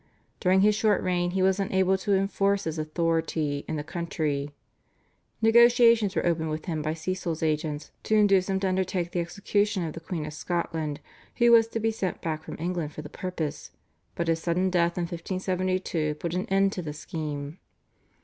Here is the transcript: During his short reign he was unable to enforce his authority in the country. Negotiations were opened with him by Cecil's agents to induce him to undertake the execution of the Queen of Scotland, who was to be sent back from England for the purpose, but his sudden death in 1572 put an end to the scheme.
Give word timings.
During 0.39 0.61
his 0.61 0.73
short 0.73 1.03
reign 1.03 1.29
he 1.29 1.43
was 1.43 1.59
unable 1.59 1.95
to 1.99 2.15
enforce 2.15 2.63
his 2.63 2.79
authority 2.79 3.63
in 3.67 3.75
the 3.75 3.83
country. 3.83 4.49
Negotiations 5.43 6.15
were 6.15 6.25
opened 6.25 6.49
with 6.49 6.65
him 6.65 6.81
by 6.81 6.95
Cecil's 6.95 7.43
agents 7.43 7.91
to 8.05 8.15
induce 8.15 8.49
him 8.49 8.59
to 8.61 8.67
undertake 8.67 9.11
the 9.11 9.19
execution 9.19 9.85
of 9.85 9.93
the 9.93 9.99
Queen 9.99 10.25
of 10.25 10.33
Scotland, 10.33 11.01
who 11.35 11.51
was 11.51 11.67
to 11.67 11.79
be 11.79 11.91
sent 11.91 12.19
back 12.19 12.41
from 12.41 12.57
England 12.57 12.93
for 12.93 13.03
the 13.03 13.09
purpose, 13.09 13.69
but 14.15 14.27
his 14.27 14.41
sudden 14.41 14.71
death 14.71 14.97
in 14.97 15.03
1572 15.03 16.15
put 16.15 16.33
an 16.33 16.47
end 16.47 16.71
to 16.73 16.81
the 16.81 16.93
scheme. 16.93 17.59